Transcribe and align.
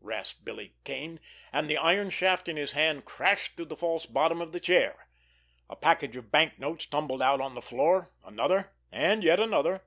rasped 0.00 0.42
Billy 0.42 0.74
Kane, 0.84 1.20
and 1.52 1.68
the 1.68 1.76
iron 1.76 2.08
shaft 2.08 2.48
in 2.48 2.56
his 2.56 2.72
hand 2.72 3.04
crashed 3.04 3.56
through 3.56 3.66
the 3.66 3.76
false 3.76 4.06
bottom 4.06 4.40
of 4.40 4.52
the 4.52 4.58
chair. 4.58 5.06
A 5.68 5.76
package 5.76 6.16
of 6.16 6.32
banknotes 6.32 6.86
tumbled 6.86 7.20
out 7.20 7.42
on 7.42 7.54
the 7.54 7.60
floor, 7.60 8.10
another, 8.24 8.72
and 8.90 9.22
yet 9.22 9.38
another. 9.38 9.82